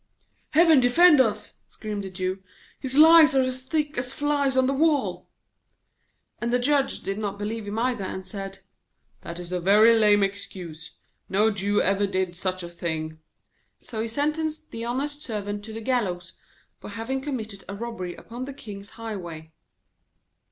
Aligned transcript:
'Heaven 0.53 0.79
defend 0.79 1.21
us!' 1.21 1.59
screamed 1.67 2.03
the 2.03 2.09
Jew, 2.09 2.41
'his 2.79 2.97
lies 2.97 3.35
are 3.35 3.43
as 3.43 3.61
thick 3.61 3.99
as 3.99 4.11
flies 4.11 4.57
on 4.57 4.65
the 4.65 4.73
wall.' 4.73 5.29
And 6.39 6.51
the 6.51 6.57
Judge 6.57 7.01
did 7.03 7.19
not 7.19 7.37
believe 7.37 7.67
him 7.67 7.77
either, 7.77 8.05
and 8.05 8.25
said: 8.25 8.61
'That 9.21 9.37
is 9.39 9.51
a 9.51 9.59
very 9.59 9.93
lame 9.95 10.23
excuse; 10.23 10.95
no 11.29 11.51
Jew 11.51 11.83
ever 11.83 12.07
did 12.07 12.35
such 12.35 12.63
a 12.63 12.67
thing.' 12.69 13.19
So 13.81 14.01
he 14.01 14.07
sentenced 14.07 14.71
the 14.71 14.85
honest 14.85 15.21
Servant 15.21 15.63
to 15.65 15.71
the 15.71 15.81
gallows 15.81 16.33
for 16.79 16.89
having 16.89 17.21
committed 17.21 17.63
a 17.69 17.75
robbery 17.75 18.15
upon 18.15 18.45
the 18.45 18.53
king's 18.53 18.89
highway. 18.97 19.51